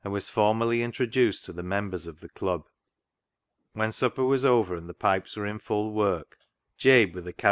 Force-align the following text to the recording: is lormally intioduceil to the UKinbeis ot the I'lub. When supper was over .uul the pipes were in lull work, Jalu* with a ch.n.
is 0.03 0.31
lormally 0.35 0.79
intioduceil 0.79 1.45
to 1.45 1.53
the 1.53 1.61
UKinbeis 1.61 2.07
ot 2.07 2.19
the 2.21 2.29
I'lub. 2.41 2.65
When 3.73 3.91
supper 3.91 4.25
was 4.25 4.43
over 4.43 4.73
.uul 4.81 4.87
the 4.87 4.95
pipes 4.95 5.37
were 5.37 5.45
in 5.45 5.61
lull 5.69 5.91
work, 5.91 6.39
Jalu* 6.79 7.13
with 7.13 7.27
a 7.27 7.33
ch.n. 7.33 7.39